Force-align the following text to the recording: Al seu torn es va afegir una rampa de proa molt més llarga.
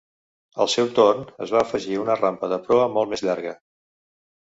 Al 0.63 0.69
seu 0.75 0.87
torn 0.99 1.27
es 1.45 1.53
va 1.55 1.61
afegir 1.65 1.99
una 2.05 2.15
rampa 2.21 2.49
de 2.55 2.59
proa 2.69 2.87
molt 2.95 3.13
més 3.13 3.25
llarga. 3.27 3.53